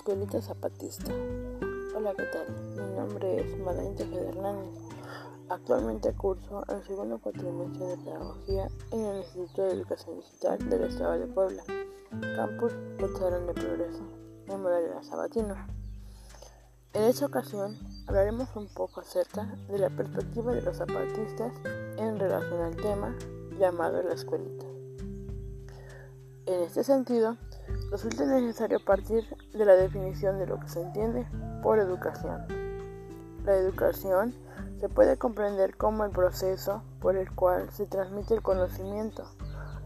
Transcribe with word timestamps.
Escuelita 0.00 0.40
Zapatista. 0.40 1.12
Hola, 1.94 2.14
¿qué 2.16 2.24
tal? 2.32 2.46
Mi 2.74 2.96
nombre 2.96 3.38
es 3.38 3.58
Madalena 3.58 3.96
Tejeda 3.96 4.30
Hernández. 4.30 4.80
Actualmente 5.50 6.14
curso 6.14 6.64
el 6.68 6.82
segundo 6.84 7.18
cuatrimestre 7.18 7.86
de 7.86 7.96
Pedagogía 7.98 8.68
en 8.92 9.04
el 9.04 9.18
Instituto 9.18 9.62
de 9.64 9.72
Educación 9.72 10.16
Digital 10.16 10.70
del 10.70 10.84
Estado 10.84 11.18
de 11.18 11.26
Puebla, 11.26 11.62
Campus 12.34 12.72
Cotzarán 12.98 13.46
de 13.46 13.52
Progreso, 13.52 14.02
en 14.46 14.62
Modalidad 14.62 15.02
Sabatino. 15.02 15.54
En 16.94 17.02
esta 17.02 17.26
ocasión 17.26 17.76
hablaremos 18.06 18.48
un 18.56 18.68
poco 18.68 19.02
acerca 19.02 19.54
de 19.68 19.78
la 19.80 19.90
perspectiva 19.90 20.54
de 20.54 20.62
los 20.62 20.78
zapatistas 20.78 21.52
en 21.98 22.18
relación 22.18 22.62
al 22.62 22.74
tema 22.74 23.14
llamado 23.58 24.02
la 24.02 24.14
escuelita. 24.14 24.64
En 26.46 26.62
este 26.62 26.84
sentido, 26.84 27.36
resulta 27.90 28.24
necesario 28.24 28.78
partir 28.84 29.24
de 29.52 29.64
la 29.64 29.74
definición 29.74 30.38
de 30.38 30.46
lo 30.46 30.60
que 30.60 30.68
se 30.68 30.82
entiende 30.82 31.26
por 31.62 31.78
educación. 31.78 32.44
La 33.44 33.56
educación 33.56 34.34
se 34.80 34.88
puede 34.88 35.16
comprender 35.16 35.76
como 35.76 36.04
el 36.04 36.10
proceso 36.10 36.82
por 37.00 37.16
el 37.16 37.30
cual 37.32 37.70
se 37.70 37.86
transmite 37.86 38.34
el 38.34 38.42
conocimiento, 38.42 39.24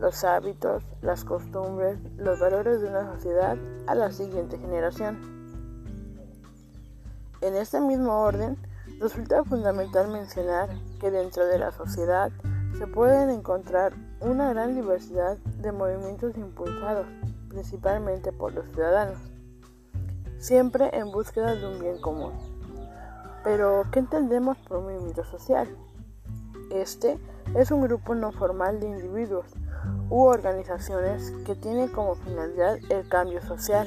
los 0.00 0.24
hábitos, 0.24 0.82
las 1.02 1.24
costumbres, 1.24 1.98
los 2.16 2.38
valores 2.40 2.80
de 2.80 2.88
una 2.88 3.12
sociedad 3.14 3.56
a 3.86 3.94
la 3.94 4.10
siguiente 4.10 4.58
generación. 4.58 5.18
En 7.40 7.54
este 7.54 7.80
mismo 7.80 8.20
orden, 8.20 8.56
resulta 9.00 9.44
fundamental 9.44 10.08
mencionar 10.08 10.68
que 11.00 11.10
dentro 11.10 11.46
de 11.46 11.58
la 11.58 11.72
sociedad 11.72 12.30
se 12.78 12.86
pueden 12.86 13.30
encontrar 13.30 13.94
una 14.20 14.52
gran 14.52 14.74
diversidad 14.74 15.36
de 15.36 15.72
movimientos 15.72 16.36
impulsados 16.36 17.06
principalmente 17.54 18.32
por 18.32 18.52
los 18.52 18.66
ciudadanos, 18.66 19.18
siempre 20.38 20.90
en 20.92 21.12
búsqueda 21.12 21.54
de 21.54 21.66
un 21.66 21.78
bien 21.78 22.00
común. 22.00 22.32
Pero, 23.44 23.84
¿qué 23.92 24.00
entendemos 24.00 24.58
por 24.58 24.80
movimiento 24.80 25.24
social? 25.24 25.68
Este 26.72 27.18
es 27.54 27.70
un 27.70 27.82
grupo 27.82 28.14
no 28.14 28.32
formal 28.32 28.80
de 28.80 28.88
individuos 28.88 29.46
u 30.10 30.24
organizaciones 30.24 31.30
que 31.46 31.54
tienen 31.54 31.88
como 31.88 32.16
finalidad 32.16 32.78
el 32.90 33.08
cambio 33.08 33.40
social. 33.40 33.86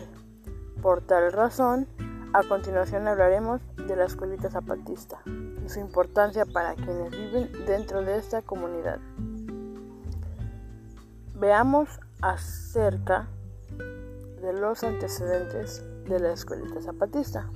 Por 0.81 1.01
tal 1.01 1.33
razón, 1.33 1.87
a 2.33 2.43
continuación 2.43 3.07
hablaremos 3.07 3.61
de 3.75 3.95
la 3.95 4.05
escuelita 4.05 4.49
zapatista 4.49 5.21
y 5.25 5.69
su 5.69 5.79
importancia 5.79 6.45
para 6.45 6.75
quienes 6.75 7.11
viven 7.11 7.51
dentro 7.65 8.01
de 8.01 8.17
esta 8.17 8.41
comunidad. 8.41 8.99
Veamos 11.33 11.99
acerca 12.21 13.27
de 14.41 14.53
los 14.53 14.83
antecedentes 14.83 15.83
de 16.05 16.19
la 16.19 16.31
escuelita 16.31 16.81
zapatista. 16.81 17.49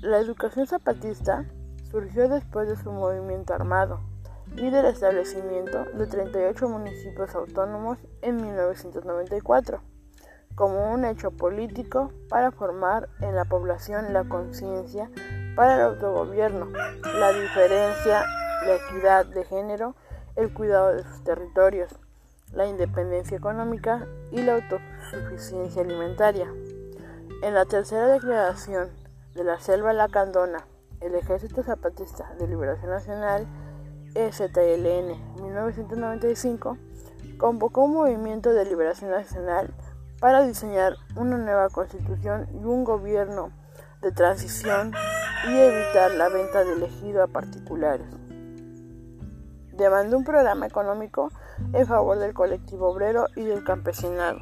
La 0.00 0.18
educación 0.18 0.66
zapatista 0.66 1.44
surgió 1.90 2.28
después 2.28 2.68
de 2.68 2.76
su 2.76 2.92
movimiento 2.92 3.54
armado 3.54 4.00
y 4.56 4.70
del 4.70 4.86
establecimiento 4.86 5.84
de 5.84 6.06
38 6.06 6.68
municipios 6.68 7.34
autónomos 7.34 7.98
en 8.22 8.36
1994, 8.36 9.80
como 10.54 10.92
un 10.92 11.04
hecho 11.04 11.30
político 11.30 12.12
para 12.28 12.50
formar 12.50 13.08
en 13.20 13.34
la 13.34 13.44
población 13.44 14.12
la 14.12 14.24
conciencia 14.24 15.10
para 15.54 15.76
el 15.76 15.80
autogobierno, 15.82 16.66
la 16.66 17.32
diferencia, 17.32 18.24
la 18.66 18.76
equidad 18.76 19.26
de 19.26 19.44
género, 19.44 19.96
el 20.36 20.52
cuidado 20.52 20.94
de 20.94 21.02
sus 21.02 21.24
territorios, 21.24 21.98
la 22.52 22.66
independencia 22.66 23.36
económica 23.36 24.06
y 24.30 24.42
la 24.42 24.54
autosuficiencia 24.54 25.82
alimentaria. 25.82 26.46
En 27.42 27.54
la 27.54 27.64
tercera 27.64 28.06
declaración 28.06 28.88
de 29.34 29.44
la 29.44 29.60
Selva 29.60 29.92
Lacandona, 29.92 30.66
el 31.00 31.14
Ejército 31.14 31.62
Zapatista 31.62 32.34
de 32.38 32.48
Liberación 32.48 32.90
Nacional, 32.90 33.46
EZLN 34.14 35.42
1995, 35.42 36.76
convocó 37.38 37.84
un 37.84 37.94
movimiento 37.94 38.52
de 38.52 38.64
liberación 38.64 39.10
nacional 39.10 39.72
para 40.20 40.42
diseñar 40.42 40.96
una 41.14 41.38
nueva 41.38 41.68
constitución 41.68 42.48
y 42.52 42.64
un 42.64 42.82
gobierno 42.82 43.52
de 44.02 44.10
transición 44.10 44.92
y 45.48 45.56
evitar 45.56 46.10
la 46.12 46.28
venta 46.28 46.64
de 46.64 46.72
elegido 46.72 47.22
a 47.22 47.28
particulares 47.28 48.06
demandó 49.78 50.18
un 50.18 50.24
programa 50.24 50.66
económico 50.66 51.30
en 51.72 51.86
favor 51.86 52.18
del 52.18 52.34
colectivo 52.34 52.88
obrero 52.88 53.26
y 53.36 53.44
del 53.44 53.64
campesinado, 53.64 54.38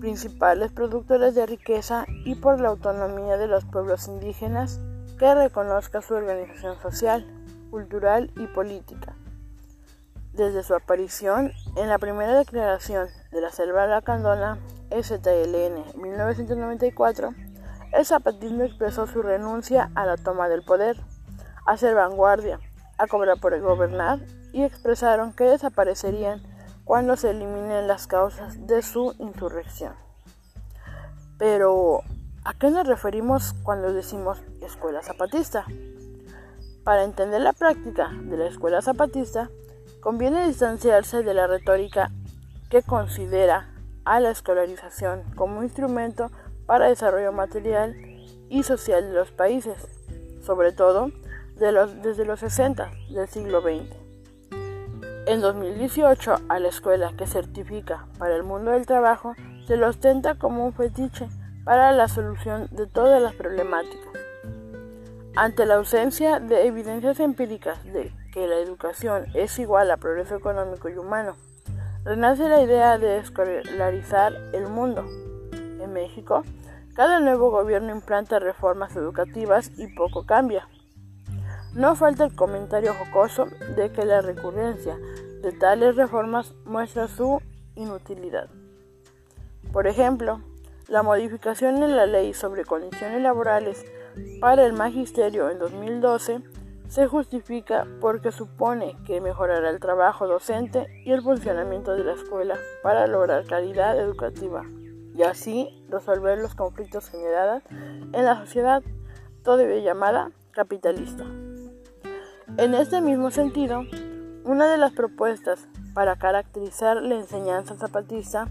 principales 0.00 0.72
productores 0.72 1.34
de 1.34 1.46
riqueza 1.46 2.06
y 2.24 2.34
por 2.36 2.60
la 2.60 2.68
autonomía 2.68 3.36
de 3.36 3.48
los 3.48 3.64
pueblos 3.64 4.08
indígenas 4.08 4.80
que 5.18 5.34
reconozca 5.34 6.02
su 6.02 6.14
organización 6.14 6.80
social, 6.80 7.26
cultural 7.70 8.30
y 8.36 8.46
política. 8.46 9.16
Desde 10.32 10.62
su 10.62 10.74
aparición 10.74 11.52
en 11.76 11.88
la 11.88 11.98
primera 11.98 12.36
declaración 12.38 13.08
de 13.32 13.40
la 13.40 13.50
Selva 13.50 13.86
Lacandona, 13.86 14.58
STLN 14.90 16.00
1994, 16.00 17.34
el 17.92 18.04
zapatismo 18.04 18.64
expresó 18.64 19.06
su 19.06 19.22
renuncia 19.22 19.90
a 19.94 20.04
la 20.04 20.16
toma 20.16 20.48
del 20.48 20.62
poder, 20.62 21.00
a 21.64 21.76
ser 21.76 21.94
vanguardia, 21.94 22.60
a 22.98 23.06
cobrar 23.06 23.40
por 23.40 23.58
gobernar 23.60 24.20
y 24.56 24.64
expresaron 24.64 25.34
que 25.34 25.44
desaparecerían 25.44 26.42
cuando 26.84 27.16
se 27.16 27.28
eliminen 27.28 27.86
las 27.86 28.06
causas 28.06 28.66
de 28.66 28.80
su 28.80 29.14
insurrección. 29.18 29.92
Pero, 31.36 32.00
¿a 32.42 32.54
qué 32.54 32.70
nos 32.70 32.86
referimos 32.86 33.52
cuando 33.64 33.92
decimos 33.92 34.38
escuela 34.62 35.02
zapatista? 35.02 35.66
Para 36.84 37.04
entender 37.04 37.42
la 37.42 37.52
práctica 37.52 38.10
de 38.14 38.38
la 38.38 38.46
escuela 38.46 38.80
zapatista, 38.80 39.50
conviene 40.00 40.46
distanciarse 40.46 41.22
de 41.22 41.34
la 41.34 41.46
retórica 41.46 42.10
que 42.70 42.82
considera 42.82 43.74
a 44.06 44.20
la 44.20 44.30
escolarización 44.30 45.22
como 45.34 45.64
instrumento 45.64 46.30
para 46.64 46.88
desarrollo 46.88 47.30
material 47.30 47.94
y 48.48 48.62
social 48.62 49.02
de 49.02 49.12
los 49.12 49.32
países, 49.32 49.76
sobre 50.42 50.72
todo 50.72 51.10
desde 51.56 52.24
los 52.24 52.40
60 52.40 52.90
del 53.10 53.28
siglo 53.28 53.60
XX. 53.60 54.05
En 55.26 55.40
2018, 55.40 56.36
a 56.48 56.60
la 56.60 56.68
escuela 56.68 57.12
que 57.18 57.26
certifica 57.26 58.06
para 58.16 58.36
el 58.36 58.44
mundo 58.44 58.70
del 58.70 58.86
trabajo 58.86 59.34
se 59.66 59.76
lo 59.76 59.88
ostenta 59.88 60.36
como 60.36 60.64
un 60.64 60.72
fetiche 60.72 61.28
para 61.64 61.90
la 61.90 62.06
solución 62.06 62.68
de 62.70 62.86
todas 62.86 63.20
las 63.20 63.34
problemáticas. 63.34 64.12
Ante 65.34 65.66
la 65.66 65.74
ausencia 65.74 66.38
de 66.38 66.68
evidencias 66.68 67.18
empíricas 67.18 67.82
de 67.92 68.12
que 68.32 68.46
la 68.46 68.54
educación 68.58 69.26
es 69.34 69.58
igual 69.58 69.90
a 69.90 69.96
progreso 69.96 70.36
económico 70.36 70.88
y 70.88 70.96
humano, 70.96 71.34
renace 72.04 72.48
la 72.48 72.62
idea 72.62 72.96
de 72.96 73.18
escolarizar 73.18 74.32
el 74.52 74.68
mundo. 74.68 75.04
En 75.80 75.92
México, 75.92 76.44
cada 76.94 77.18
nuevo 77.18 77.50
gobierno 77.50 77.90
implanta 77.90 78.38
reformas 78.38 78.94
educativas 78.94 79.72
y 79.76 79.88
poco 79.88 80.24
cambia. 80.24 80.68
No 81.76 81.94
falta 81.94 82.24
el 82.24 82.34
comentario 82.34 82.94
jocoso 82.94 83.48
de 83.76 83.92
que 83.92 84.06
la 84.06 84.22
recurrencia 84.22 84.98
de 85.42 85.52
tales 85.52 85.94
reformas 85.94 86.54
muestra 86.64 87.06
su 87.06 87.42
inutilidad. 87.74 88.48
Por 89.74 89.86
ejemplo, 89.86 90.40
la 90.88 91.02
modificación 91.02 91.82
en 91.82 91.94
la 91.94 92.06
ley 92.06 92.32
sobre 92.32 92.64
condiciones 92.64 93.20
laborales 93.20 93.84
para 94.40 94.64
el 94.64 94.72
magisterio 94.72 95.50
en 95.50 95.58
2012 95.58 96.40
se 96.88 97.06
justifica 97.08 97.86
porque 98.00 98.32
supone 98.32 98.96
que 99.04 99.20
mejorará 99.20 99.68
el 99.68 99.78
trabajo 99.78 100.26
docente 100.26 100.86
y 101.04 101.12
el 101.12 101.20
funcionamiento 101.20 101.92
de 101.92 102.04
la 102.04 102.14
escuela 102.14 102.56
para 102.82 103.06
lograr 103.06 103.44
calidad 103.44 104.00
educativa 104.00 104.64
y 105.14 105.24
así 105.24 105.84
resolver 105.90 106.38
los 106.38 106.54
conflictos 106.54 107.10
generados 107.10 107.62
en 107.70 108.24
la 108.24 108.38
sociedad 108.40 108.82
todavía 109.42 109.80
llamada 109.80 110.30
capitalista. 110.52 111.26
En 112.58 112.72
este 112.72 113.02
mismo 113.02 113.30
sentido, 113.30 113.82
una 114.44 114.66
de 114.70 114.78
las 114.78 114.92
propuestas 114.92 115.68
para 115.92 116.16
caracterizar 116.16 117.02
la 117.02 117.16
enseñanza 117.16 117.76
zapatista 117.76 118.48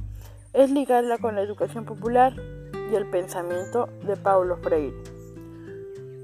es 0.54 0.70
ligarla 0.70 1.18
con 1.18 1.34
la 1.34 1.42
educación 1.42 1.86
popular 1.86 2.34
y 2.92 2.94
el 2.94 3.10
pensamiento 3.10 3.90
de 4.06 4.16
Paulo 4.16 4.58
Freire. 4.58 4.96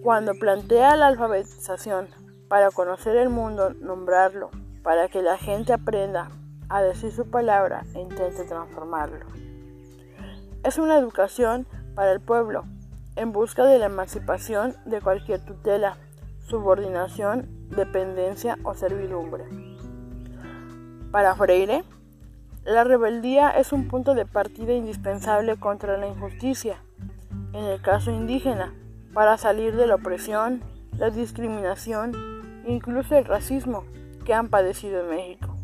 Cuando 0.03 0.35
plantea 0.35 0.95
la 0.95 1.07
alfabetización 1.07 2.09
para 2.47 2.69
conocer 2.69 3.15
el 3.15 3.29
mundo, 3.29 3.73
nombrarlo, 3.73 4.51
para 4.83 5.07
que 5.07 5.23
la 5.23 5.39
gente 5.39 5.73
aprenda 5.73 6.29
a 6.69 6.83
decir 6.83 7.11
su 7.11 7.31
palabra 7.31 7.83
e 7.95 7.99
intente 7.99 8.43
transformarlo. 8.43 9.25
Es 10.63 10.77
una 10.77 10.99
educación 10.99 11.65
para 11.95 12.11
el 12.11 12.21
pueblo, 12.21 12.63
en 13.15 13.31
busca 13.31 13.65
de 13.65 13.79
la 13.79 13.87
emancipación 13.87 14.75
de 14.85 15.01
cualquier 15.01 15.43
tutela, 15.43 15.97
subordinación 16.47 17.60
dependencia 17.75 18.57
o 18.63 18.73
servidumbre. 18.73 19.45
Para 21.11 21.35
Freire, 21.35 21.83
La 22.63 22.83
rebeldía 22.83 23.49
es 23.49 23.73
un 23.73 23.87
punto 23.87 24.13
de 24.13 24.27
partida 24.27 24.73
indispensable 24.73 25.57
contra 25.57 25.97
la 25.97 26.07
injusticia, 26.07 26.77
en 27.53 27.65
el 27.65 27.81
caso 27.81 28.11
indígena, 28.11 28.75
para 29.13 29.37
salir 29.37 29.75
de 29.75 29.87
la 29.87 29.95
opresión, 29.95 30.61
la 30.97 31.09
discriminación 31.09 32.13
incluso 32.67 33.17
el 33.17 33.25
racismo 33.25 33.83
que 34.25 34.35
han 34.35 34.49
padecido 34.49 35.01
en 35.01 35.09
México. 35.09 35.55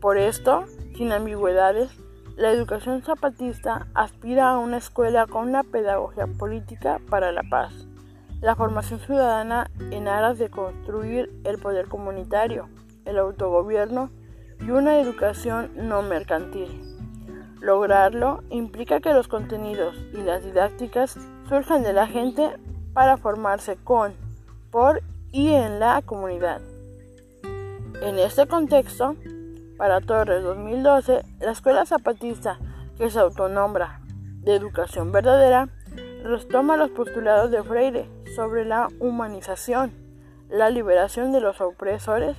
Por 0.00 0.18
esto, 0.18 0.66
sin 0.94 1.10
ambigüedades, 1.10 1.90
la 2.36 2.52
educación 2.52 3.02
zapatista 3.02 3.88
aspira 3.94 4.50
a 4.50 4.58
una 4.58 4.76
escuela 4.76 5.26
con 5.26 5.48
una 5.48 5.64
pedagogía 5.64 6.26
política 6.26 7.00
para 7.08 7.32
la 7.32 7.42
paz, 7.42 7.87
la 8.40 8.54
formación 8.54 9.00
ciudadana 9.00 9.70
en 9.90 10.06
aras 10.06 10.38
de 10.38 10.48
construir 10.48 11.30
el 11.44 11.58
poder 11.58 11.88
comunitario, 11.88 12.68
el 13.04 13.18
autogobierno 13.18 14.10
y 14.60 14.70
una 14.70 15.00
educación 15.00 15.70
no 15.74 16.02
mercantil. 16.02 16.84
Lograrlo 17.60 18.44
implica 18.50 19.00
que 19.00 19.12
los 19.12 19.26
contenidos 19.26 19.96
y 20.12 20.18
las 20.18 20.44
didácticas 20.44 21.16
surjan 21.48 21.82
de 21.82 21.92
la 21.92 22.06
gente 22.06 22.56
para 22.92 23.16
formarse 23.16 23.76
con, 23.76 24.14
por 24.70 25.02
y 25.32 25.52
en 25.52 25.80
la 25.80 26.00
comunidad. 26.02 26.60
En 28.00 28.18
este 28.18 28.46
contexto, 28.46 29.16
para 29.76 30.00
Torres 30.00 30.44
2012, 30.44 31.24
la 31.40 31.50
escuela 31.50 31.84
zapatista, 31.84 32.58
que 32.96 33.10
se 33.10 33.18
autonombra 33.18 34.00
de 34.40 34.54
educación 34.54 35.10
verdadera, 35.10 35.68
retoma 36.22 36.76
los 36.76 36.90
postulados 36.90 37.50
de 37.50 37.62
Freire 37.62 38.17
sobre 38.38 38.64
la 38.64 38.86
humanización, 39.00 39.90
la 40.48 40.70
liberación 40.70 41.32
de 41.32 41.40
los 41.40 41.60
opresores 41.60 42.36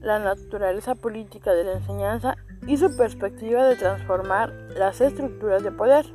la 0.00 0.18
naturaleza 0.18 0.94
política 0.94 1.52
de 1.52 1.64
la 1.64 1.74
enseñanza 1.74 2.38
y 2.66 2.78
su 2.78 2.96
perspectiva 2.96 3.66
de 3.66 3.76
transformar 3.76 4.50
las 4.74 5.02
estructuras 5.02 5.62
de 5.62 5.70
poder. 5.70 6.06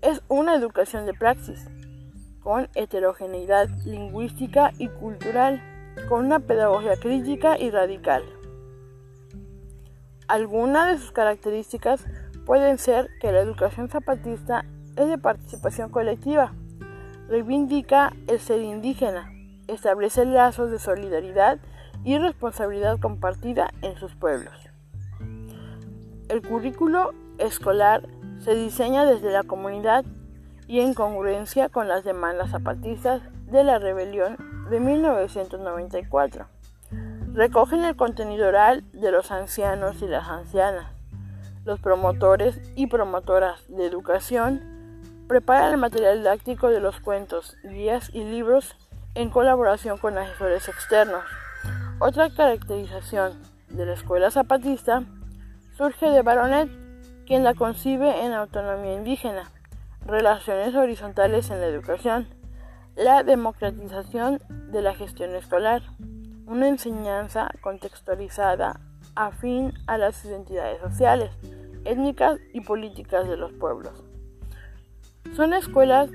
Es 0.00 0.22
una 0.28 0.54
educación 0.54 1.06
de 1.06 1.14
praxis, 1.14 1.68
con 2.40 2.68
heterogeneidad 2.76 3.68
lingüística 3.84 4.70
y 4.78 4.86
cultural, 4.86 5.60
con 6.08 6.26
una 6.26 6.38
pedagogía 6.38 6.94
crítica 6.94 7.58
y 7.58 7.72
radical. 7.72 8.22
Algunas 10.28 10.92
de 10.92 10.98
sus 10.98 11.10
características 11.10 12.04
pueden 12.46 12.78
ser 12.78 13.08
que 13.20 13.32
la 13.32 13.40
educación 13.40 13.88
zapatista 13.88 14.66
es 14.94 15.08
de 15.08 15.18
participación 15.18 15.90
colectiva, 15.90 16.54
reivindica 17.32 18.12
el 18.28 18.40
ser 18.40 18.60
indígena, 18.60 19.32
establece 19.66 20.26
lazos 20.26 20.70
de 20.70 20.78
solidaridad 20.78 21.58
y 22.04 22.18
responsabilidad 22.18 23.00
compartida 23.00 23.72
en 23.80 23.96
sus 23.96 24.14
pueblos. 24.14 24.52
El 26.28 26.42
currículo 26.46 27.14
escolar 27.38 28.06
se 28.38 28.54
diseña 28.54 29.06
desde 29.06 29.32
la 29.32 29.44
comunidad 29.44 30.04
y 30.68 30.80
en 30.80 30.92
congruencia 30.92 31.70
con 31.70 31.88
las 31.88 32.04
demandas 32.04 32.50
zapatistas 32.50 33.22
de 33.46 33.64
la 33.64 33.78
rebelión 33.78 34.36
de 34.68 34.80
1994. 34.80 36.48
Recogen 37.32 37.82
el 37.84 37.96
contenido 37.96 38.48
oral 38.48 38.84
de 38.92 39.10
los 39.10 39.30
ancianos 39.32 40.02
y 40.02 40.06
las 40.06 40.28
ancianas. 40.28 40.92
Los 41.64 41.80
promotores 41.80 42.60
y 42.76 42.88
promotoras 42.88 43.64
de 43.68 43.86
educación 43.86 44.81
preparan 45.32 45.72
el 45.72 45.78
material 45.78 46.18
didáctico 46.18 46.68
de 46.68 46.78
los 46.78 47.00
cuentos, 47.00 47.56
guías 47.64 48.10
y 48.12 48.22
libros 48.22 48.76
en 49.14 49.30
colaboración 49.30 49.96
con 49.96 50.18
asesores 50.18 50.68
externos. 50.68 51.24
Otra 52.00 52.28
caracterización 52.28 53.40
de 53.70 53.86
la 53.86 53.94
escuela 53.94 54.30
zapatista 54.30 55.04
surge 55.74 56.10
de 56.10 56.20
Baronet, 56.20 56.68
quien 57.24 57.44
la 57.44 57.54
concibe 57.54 58.26
en 58.26 58.34
autonomía 58.34 58.92
indígena, 58.92 59.50
relaciones 60.04 60.74
horizontales 60.74 61.48
en 61.48 61.62
la 61.62 61.66
educación, 61.66 62.28
la 62.94 63.22
democratización 63.22 64.38
de 64.70 64.82
la 64.82 64.94
gestión 64.94 65.34
escolar, 65.34 65.80
una 66.44 66.68
enseñanza 66.68 67.48
contextualizada 67.62 68.82
afín 69.14 69.72
a 69.86 69.96
las 69.96 70.22
identidades 70.26 70.78
sociales, 70.82 71.30
étnicas 71.86 72.38
y 72.52 72.60
políticas 72.60 73.26
de 73.26 73.38
los 73.38 73.50
pueblos. 73.54 74.11
Son 75.36 75.54
escuelas 75.54 76.10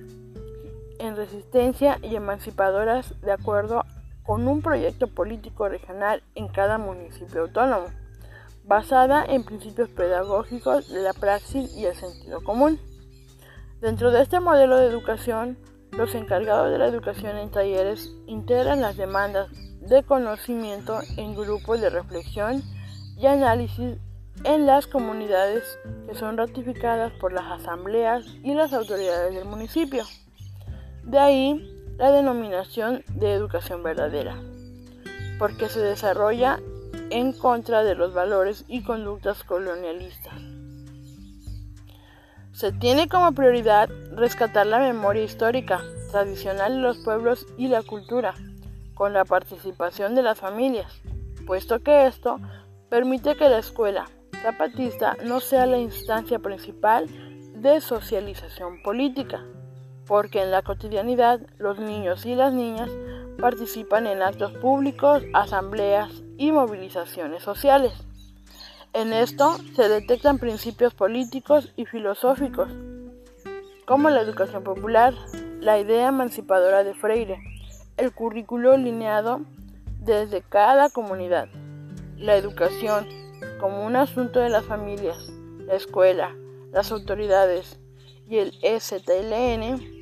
en 1.00 1.16
resistencia 1.16 1.98
y 2.04 2.16
emancipadoras 2.16 3.20
de 3.22 3.32
acuerdo 3.32 3.84
con 4.24 4.48
un 4.48 4.62
proyecto 4.62 5.08
político 5.08 5.68
regional 5.68 6.22
en 6.36 6.48
cada 6.48 6.78
municipio 6.78 7.42
autónomo, 7.42 7.88
basada 8.66 9.26
en 9.26 9.44
principios 9.44 9.90
pedagógicos 9.90 10.90
de 10.90 11.02
la 11.02 11.14
praxis 11.14 11.76
y 11.76 11.86
el 11.86 11.96
sentido 11.96 12.44
común. 12.44 12.80
Dentro 13.82 14.12
de 14.12 14.22
este 14.22 14.40
modelo 14.40 14.78
de 14.78 14.88
educación, 14.88 15.58
los 15.92 16.14
encargados 16.14 16.72
de 16.72 16.78
la 16.78 16.88
educación 16.88 17.38
en 17.38 17.50
talleres 17.50 18.12
integran 18.28 18.82
las 18.82 18.98
demandas 18.98 19.50
de 19.82 20.04
conocimiento 20.04 21.00
en 21.16 21.36
grupos 21.36 21.82
de 21.82 21.90
reflexión 21.90 22.62
y 23.18 23.26
análisis 23.26 23.98
en 24.44 24.66
las 24.66 24.88
comunidades 24.88 25.80
que 26.08 26.16
son 26.16 26.38
ratificadas 26.38 27.12
por 27.14 27.34
las 27.34 27.46
asambleas 27.46 28.26
y 28.44 28.54
las 28.54 28.74
autoridades 28.74 29.34
del 29.36 29.46
municipio. 29.46 30.04
De 31.04 31.20
ahí 31.20 31.74
la 31.98 32.12
denominación 32.12 33.04
de 33.16 33.34
educación 33.34 33.82
verdadera, 33.82 34.38
porque 35.40 35.68
se 35.68 35.80
desarrolla 35.80 36.60
en 37.10 37.34
contra 37.34 37.84
de 37.84 37.96
los 37.96 38.14
valores 38.14 38.66
y 38.68 38.84
conductas 38.84 39.44
colonialistas. 39.44 40.34
Se 42.52 42.72
tiene 42.72 43.08
como 43.08 43.32
prioridad 43.34 43.90
rescatar 44.12 44.66
la 44.68 44.80
memoria 44.80 45.24
histórica, 45.24 45.82
tradicional 46.12 46.76
de 46.76 46.82
los 46.82 46.98
pueblos 46.98 47.46
y 47.58 47.68
la 47.68 47.84
cultura, 47.84 48.34
con 48.94 49.14
la 49.14 49.26
participación 49.26 50.16
de 50.16 50.24
las 50.24 50.40
familias, 50.40 50.92
puesto 51.46 51.80
que 51.80 52.08
esto 52.08 52.40
permite 52.90 53.36
que 53.36 53.50
la 53.50 53.60
escuela 53.60 54.08
zapatista 54.42 55.18
no 55.24 55.40
sea 55.40 55.66
la 55.66 55.78
instancia 55.78 56.40
principal 56.40 57.08
de 57.56 57.82
socialización 57.82 58.82
política, 58.84 59.44
porque 60.06 60.42
en 60.42 60.52
la 60.52 60.62
cotidianidad 60.62 61.42
los 61.58 61.80
niños 61.80 62.26
y 62.26 62.36
las 62.36 62.54
niñas 62.54 62.90
participan 63.40 64.08
en 64.08 64.22
actos 64.22 64.54
públicos, 64.54 65.24
asambleas 65.34 66.12
y 66.38 66.52
movilizaciones 66.52 67.44
sociales. 67.44 67.94
En 68.94 69.14
esto 69.14 69.58
se 69.76 69.90
detectan 69.90 70.40
principios 70.40 70.94
políticos 70.94 71.72
y 71.76 71.86
filosóficos, 71.86 72.70
como 73.86 74.10
la 74.10 74.22
educación 74.22 74.64
popular, 74.64 75.14
la 75.60 75.80
idea 75.80 76.10
emancipadora 76.10 76.84
de 76.84 76.94
Freire, 76.94 77.40
el 77.98 78.14
currículo 78.14 78.76
lineado 78.78 79.42
desde 80.00 80.42
cada 80.42 80.90
comunidad, 80.90 81.48
la 82.18 82.36
educación 82.36 83.08
como 83.60 83.86
un 83.86 83.96
asunto 83.96 84.40
de 84.40 84.50
las 84.50 84.66
familias, 84.66 85.32
la 85.66 85.76
escuela, 85.76 86.36
las 86.72 86.92
autoridades 86.92 87.80
y 88.28 88.38
el 88.38 88.52
STLN 88.62 89.98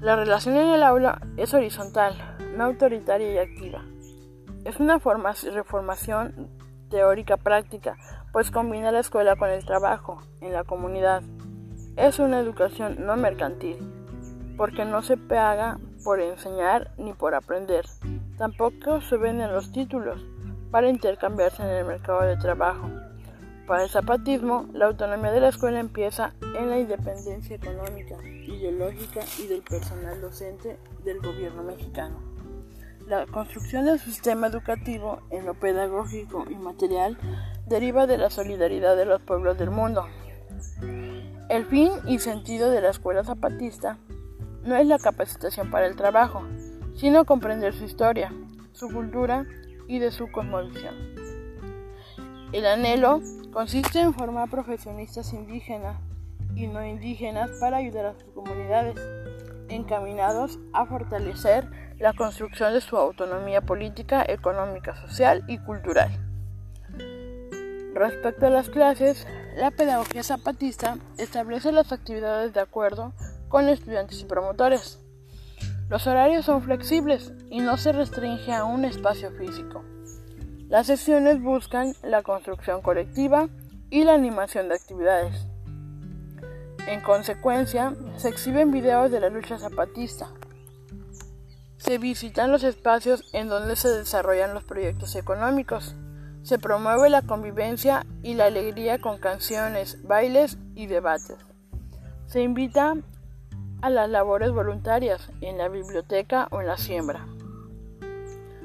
la 0.00 0.16
relación 0.16 0.56
en 0.56 0.68
el 0.68 0.82
aula 0.82 1.20
es 1.36 1.52
horizontal, 1.52 2.14
no 2.56 2.64
autoritaria 2.64 3.34
y 3.34 3.36
activa. 3.36 3.84
Es 4.64 4.80
una 4.80 4.98
reformación 4.98 6.48
teórica 6.88 7.36
práctica, 7.36 7.98
pues 8.32 8.50
combina 8.50 8.92
la 8.92 9.00
escuela 9.00 9.36
con 9.36 9.50
el 9.50 9.62
trabajo 9.66 10.22
en 10.40 10.54
la 10.54 10.64
comunidad. 10.64 11.22
Es 11.96 12.18
una 12.18 12.40
educación 12.40 13.04
no 13.04 13.14
mercantil, 13.18 13.76
porque 14.56 14.86
no 14.86 15.02
se 15.02 15.18
paga 15.18 15.78
por 16.02 16.18
enseñar 16.18 16.92
ni 16.96 17.12
por 17.12 17.34
aprender. 17.34 17.84
Tampoco 18.38 19.02
se 19.02 19.18
venden 19.18 19.52
los 19.52 19.70
títulos 19.70 20.24
para 20.70 20.88
intercambiarse 20.88 21.62
en 21.62 21.68
el 21.68 21.84
mercado 21.84 22.22
de 22.22 22.36
trabajo. 22.36 22.88
Para 23.66 23.84
el 23.84 23.88
zapatismo, 23.90 24.66
la 24.72 24.86
autonomía 24.86 25.30
de 25.30 25.40
la 25.40 25.48
escuela 25.48 25.78
empieza 25.78 26.32
en 26.58 26.70
la 26.70 26.78
independencia 26.78 27.56
económica 27.56 28.16
ideológica 28.24 29.20
y 29.38 29.46
del 29.46 29.62
personal 29.62 30.20
docente 30.20 30.76
del 31.04 31.20
gobierno 31.20 31.62
mexicano. 31.62 32.16
La 33.06 33.26
construcción 33.26 33.86
del 33.86 33.98
sistema 33.98 34.48
educativo 34.48 35.20
en 35.30 35.46
lo 35.46 35.54
pedagógico 35.54 36.44
y 36.48 36.54
material 36.54 37.16
deriva 37.66 38.06
de 38.06 38.18
la 38.18 38.30
solidaridad 38.30 38.96
de 38.96 39.04
los 39.04 39.20
pueblos 39.20 39.58
del 39.58 39.70
mundo. 39.70 40.06
El 41.48 41.64
fin 41.66 41.90
y 42.06 42.18
sentido 42.18 42.70
de 42.70 42.80
la 42.80 42.90
escuela 42.90 43.24
zapatista 43.24 43.98
no 44.64 44.76
es 44.76 44.86
la 44.86 44.98
capacitación 44.98 45.70
para 45.70 45.86
el 45.86 45.96
trabajo, 45.96 46.42
sino 46.94 47.24
comprender 47.24 47.72
su 47.72 47.84
historia, 47.84 48.32
su 48.72 48.88
cultura 48.88 49.46
y 49.90 49.98
de 49.98 50.12
su 50.12 50.30
cosmovisión. 50.30 50.94
El 52.52 52.64
anhelo 52.64 53.20
consiste 53.52 54.00
en 54.00 54.14
formar 54.14 54.48
profesionistas 54.48 55.32
indígenas 55.32 55.96
y 56.54 56.68
no 56.68 56.86
indígenas 56.86 57.50
para 57.60 57.78
ayudar 57.78 58.06
a 58.06 58.14
sus 58.14 58.32
comunidades, 58.32 58.96
encaminados 59.68 60.60
a 60.72 60.86
fortalecer 60.86 61.68
la 61.98 62.12
construcción 62.12 62.72
de 62.72 62.80
su 62.80 62.96
autonomía 62.96 63.62
política, 63.62 64.24
económica, 64.26 64.94
social 64.94 65.44
y 65.48 65.58
cultural. 65.58 66.10
Respecto 67.92 68.46
a 68.46 68.50
las 68.50 68.70
clases, 68.70 69.26
la 69.56 69.72
pedagogía 69.72 70.22
zapatista 70.22 70.98
establece 71.18 71.72
las 71.72 71.90
actividades 71.90 72.52
de 72.52 72.60
acuerdo 72.60 73.12
con 73.48 73.68
estudiantes 73.68 74.20
y 74.20 74.24
promotores. 74.24 75.00
Los 75.90 76.06
horarios 76.06 76.44
son 76.44 76.62
flexibles 76.62 77.32
y 77.50 77.58
no 77.58 77.76
se 77.76 77.90
restringe 77.90 78.52
a 78.52 78.62
un 78.62 78.84
espacio 78.84 79.32
físico. 79.32 79.84
Las 80.68 80.86
sesiones 80.86 81.42
buscan 81.42 81.94
la 82.04 82.22
construcción 82.22 82.80
colectiva 82.80 83.48
y 83.90 84.04
la 84.04 84.14
animación 84.14 84.68
de 84.68 84.76
actividades. 84.76 85.48
En 86.86 87.00
consecuencia, 87.00 87.96
se 88.16 88.28
exhiben 88.28 88.70
videos 88.70 89.10
de 89.10 89.18
la 89.18 89.30
lucha 89.30 89.58
zapatista. 89.58 90.28
Se 91.76 91.98
visitan 91.98 92.52
los 92.52 92.62
espacios 92.62 93.28
en 93.32 93.48
donde 93.48 93.74
se 93.74 93.88
desarrollan 93.88 94.54
los 94.54 94.62
proyectos 94.62 95.16
económicos. 95.16 95.96
Se 96.44 96.60
promueve 96.60 97.10
la 97.10 97.22
convivencia 97.22 98.06
y 98.22 98.34
la 98.34 98.44
alegría 98.44 99.00
con 99.00 99.18
canciones, 99.18 100.00
bailes 100.04 100.56
y 100.76 100.86
debates. 100.86 101.38
Se 102.26 102.42
invita 102.42 102.94
a 103.82 103.90
las 103.90 104.08
labores 104.08 104.50
voluntarias 104.50 105.30
en 105.40 105.58
la 105.58 105.68
biblioteca 105.68 106.48
o 106.50 106.60
en 106.60 106.66
la 106.66 106.76
siembra. 106.76 107.26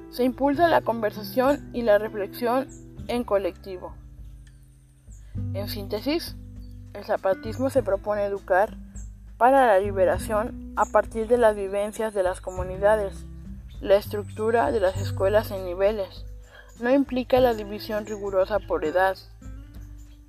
Se 0.09 0.23
impulsa 0.23 0.67
la 0.67 0.81
conversación 0.81 1.69
y 1.73 1.81
la 1.81 1.97
reflexión 1.97 2.67
en 3.07 3.23
colectivo. 3.23 3.95
En 5.53 5.67
síntesis, 5.67 6.35
el 6.93 7.03
zapatismo 7.03 7.69
se 7.69 7.83
propone 7.83 8.23
educar 8.23 8.77
para 9.37 9.67
la 9.67 9.79
liberación 9.79 10.73
a 10.77 10.85
partir 10.85 11.27
de 11.27 11.37
las 11.37 11.55
vivencias 11.55 12.13
de 12.13 12.23
las 12.23 12.41
comunidades. 12.41 13.25
La 13.81 13.95
estructura 13.95 14.71
de 14.71 14.79
las 14.79 14.97
escuelas 14.97 15.51
en 15.51 15.65
niveles 15.65 16.25
no 16.79 16.89
implica 16.89 17.39
la 17.39 17.53
división 17.53 18.05
rigurosa 18.05 18.59
por 18.59 18.85
edad. 18.85 19.17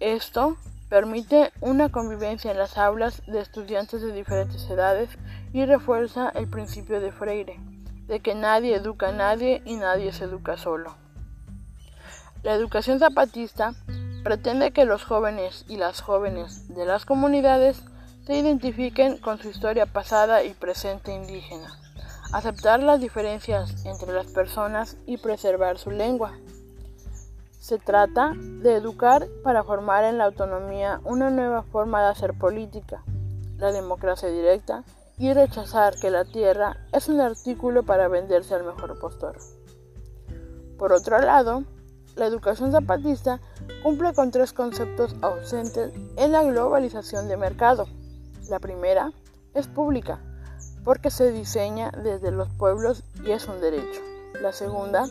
Esto 0.01 0.57
permite 0.89 1.53
una 1.61 1.89
convivencia 1.89 2.51
en 2.51 2.59
las 2.59 2.79
aulas 2.79 3.23
de 3.27 3.41
estudiantes 3.41 4.03
de 4.03 4.13
diferentes 4.13 4.69
edades 4.71 5.11
y 5.53 5.65
refuerza 5.65 6.31
el 6.35 6.49
principio 6.49 7.01
de 7.01 7.13
Freire, 7.13 7.59
de 8.07 8.21
que 8.21 8.35
nadie 8.35 8.77
educa 8.77 9.09
a 9.09 9.13
nadie 9.13 9.63
y 9.65 9.77
nadie 9.77 10.13
se 10.13 10.25
educa 10.25 10.57
solo. 10.57 10.97
La 12.43 12.55
educación 12.55 12.99
zapatista 13.01 13.75
pretende 14.23 14.73
que 14.73 14.85
los 14.85 15.05
jóvenes 15.05 15.65
y 15.69 15.77
las 15.77 16.01
jóvenes 16.01 16.69
de 16.75 16.85
las 16.85 17.05
comunidades 17.05 17.83
se 18.27 18.37
identifiquen 18.37 19.19
con 19.19 19.39
su 19.39 19.49
historia 19.49 19.87
pasada 19.87 20.43
y 20.43 20.53
presente 20.53 21.13
indígena, 21.13 21.79
aceptar 22.33 22.81
las 22.81 23.01
diferencias 23.01 23.85
entre 23.87 24.13
las 24.13 24.27
personas 24.27 24.97
y 25.07 25.19
preservar 25.19 25.79
su 25.79 25.91
lengua. 25.91 26.33
Se 27.67 27.79
trata 27.79 28.33
de 28.37 28.77
educar 28.77 29.27
para 29.43 29.65
formar 29.65 30.05
en 30.05 30.19
la 30.19 30.27
autonomía 30.27 31.01
una 31.03 31.31
nueva 31.31 31.65
forma 31.65 32.01
de 32.01 32.11
hacer 32.11 32.33
política, 32.39 33.03
la 33.59 33.73
democracia 33.73 34.29
directa, 34.29 34.85
y 35.19 35.33
rechazar 35.33 35.97
que 35.97 36.13
la 36.13 36.25
tierra 36.25 36.77
es 36.93 37.09
un 37.09 37.21
artículo 37.21 37.83
para 37.83 38.07
venderse 38.07 38.55
al 38.55 38.63
mejor 38.63 38.97
postor. 39.01 39.39
Por 40.79 40.93
otro 40.93 41.19
lado, 41.19 41.65
la 42.15 42.27
educación 42.27 42.71
zapatista 42.71 43.41
cumple 43.83 44.15
con 44.15 44.31
tres 44.31 44.53
conceptos 44.53 45.17
ausentes 45.21 45.93
en 46.17 46.31
la 46.31 46.45
globalización 46.45 47.27
de 47.27 47.37
mercado. 47.37 47.89
La 48.49 48.61
primera 48.61 49.11
es 49.55 49.67
pública, 49.67 50.21
porque 50.85 51.11
se 51.11 51.33
diseña 51.33 51.91
desde 51.91 52.31
los 52.31 52.49
pueblos 52.49 53.03
y 53.25 53.33
es 53.33 53.49
un 53.49 53.61
derecho. 53.61 54.03
La 54.41 54.53
segunda 54.53 55.09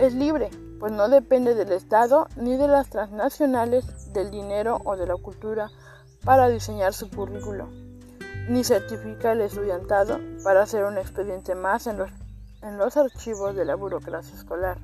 es 0.00 0.14
libre, 0.14 0.50
pues 0.82 0.90
no 0.90 1.08
depende 1.08 1.54
del 1.54 1.70
Estado 1.70 2.26
ni 2.34 2.56
de 2.56 2.66
las 2.66 2.90
transnacionales, 2.90 4.12
del 4.12 4.32
dinero 4.32 4.80
o 4.84 4.96
de 4.96 5.06
la 5.06 5.14
cultura 5.14 5.70
para 6.24 6.48
diseñar 6.48 6.92
su 6.92 7.08
currículo, 7.08 7.68
ni 8.48 8.64
certifica 8.64 9.30
el 9.30 9.42
estudiantado 9.42 10.18
para 10.42 10.62
hacer 10.62 10.82
un 10.82 10.98
expediente 10.98 11.54
más 11.54 11.86
en 11.86 11.98
los, 11.98 12.10
en 12.62 12.78
los 12.78 12.96
archivos 12.96 13.54
de 13.54 13.64
la 13.64 13.76
burocracia 13.76 14.34
escolar. 14.34 14.78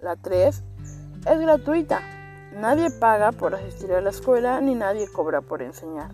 La 0.00 0.16
3 0.16 0.62
es 1.24 1.40
gratuita. 1.40 2.02
Nadie 2.52 2.90
paga 2.90 3.32
por 3.32 3.54
asistir 3.54 3.90
a 3.94 4.02
la 4.02 4.10
escuela 4.10 4.60
ni 4.60 4.74
nadie 4.74 5.10
cobra 5.10 5.40
por 5.40 5.62
enseñar. 5.62 6.10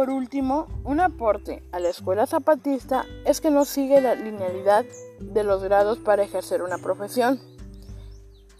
Por 0.00 0.08
último, 0.08 0.66
un 0.82 0.98
aporte 0.98 1.62
a 1.72 1.78
la 1.78 1.90
escuela 1.90 2.26
zapatista 2.26 3.04
es 3.26 3.42
que 3.42 3.50
no 3.50 3.66
sigue 3.66 4.00
la 4.00 4.14
linealidad 4.14 4.86
de 5.20 5.44
los 5.44 5.62
grados 5.62 5.98
para 5.98 6.22
ejercer 6.22 6.62
una 6.62 6.78
profesión, 6.78 7.38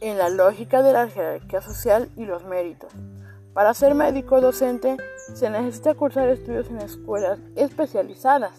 en 0.02 0.18
la 0.18 0.28
lógica 0.28 0.82
de 0.82 0.92
la 0.92 1.08
jerarquía 1.08 1.62
social 1.62 2.10
y 2.14 2.26
los 2.26 2.44
méritos. 2.44 2.92
Para 3.54 3.72
ser 3.72 3.94
médico 3.94 4.42
docente 4.42 4.98
se 5.34 5.48
necesita 5.48 5.94
cursar 5.94 6.28
estudios 6.28 6.68
en 6.68 6.76
escuelas 6.82 7.38
especializadas 7.56 8.52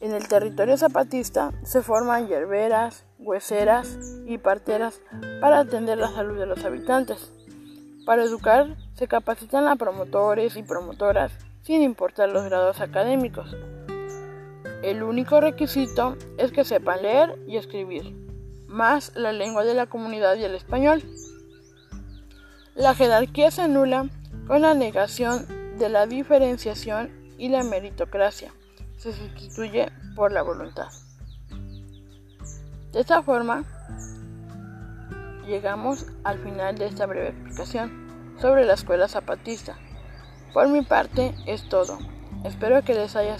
en 0.00 0.14
el 0.14 0.26
territorio 0.28 0.78
zapatista 0.78 1.52
se 1.62 1.82
forman 1.82 2.26
yerberas, 2.26 3.04
hueseras 3.18 3.98
y 4.24 4.38
parteras 4.38 5.02
para 5.42 5.58
atender 5.58 5.98
la 5.98 6.08
salud 6.08 6.38
de 6.38 6.46
los 6.46 6.64
habitantes. 6.64 7.30
Para 8.06 8.22
educar 8.22 8.78
se 8.94 9.08
capacitan 9.08 9.68
a 9.68 9.76
promotores 9.76 10.56
y 10.56 10.62
promotoras 10.62 11.32
sin 11.62 11.82
importar 11.82 12.28
los 12.30 12.44
grados 12.44 12.80
académicos. 12.80 13.56
El 14.82 15.02
único 15.02 15.40
requisito 15.40 16.16
es 16.38 16.52
que 16.52 16.64
sepan 16.64 17.02
leer 17.02 17.38
y 17.46 17.56
escribir, 17.56 18.14
más 18.66 19.12
la 19.14 19.32
lengua 19.32 19.64
de 19.64 19.74
la 19.74 19.86
comunidad 19.86 20.36
y 20.36 20.44
el 20.44 20.54
español. 20.54 21.02
La 22.74 22.94
jerarquía 22.94 23.50
se 23.50 23.62
anula 23.62 24.08
con 24.46 24.62
la 24.62 24.74
negación 24.74 25.46
de 25.78 25.88
la 25.88 26.06
diferenciación 26.06 27.10
y 27.36 27.48
la 27.48 27.62
meritocracia 27.62 28.52
se 28.96 29.12
sustituye 29.12 29.90
por 30.14 30.30
la 30.30 30.42
voluntad. 30.42 30.88
De 32.92 33.00
esta 33.00 33.22
forma, 33.22 33.64
llegamos 35.46 36.06
al 36.24 36.38
final 36.40 36.76
de 36.76 36.86
esta 36.86 37.06
breve 37.06 37.28
explicación 37.28 38.36
sobre 38.40 38.64
la 38.64 38.74
escuela 38.74 39.08
zapatista. 39.08 39.78
Por 40.52 40.68
mi 40.68 40.82
parte 40.82 41.34
es 41.46 41.68
todo. 41.68 41.98
Espero 42.44 42.82
que 42.82 42.94
les 42.94 43.14
haya 43.16 43.36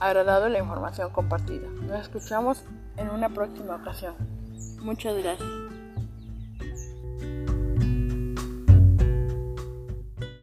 agradado 0.00 0.48
la 0.48 0.58
información 0.58 1.10
compartida. 1.10 1.68
Nos 1.68 2.00
escuchamos 2.00 2.64
en 2.96 3.10
una 3.10 3.28
próxima 3.28 3.76
ocasión. 3.76 4.14
Muchas 4.82 5.16
gracias. 5.16 5.67